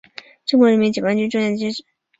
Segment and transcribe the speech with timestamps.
[0.47, 1.85] 中国人民解放军中将军衔。